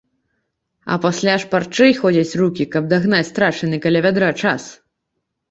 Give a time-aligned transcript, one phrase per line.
[0.95, 4.63] А пасля шпарчэй ходзяць рукі, каб дагнаць страчаны каля вядра час.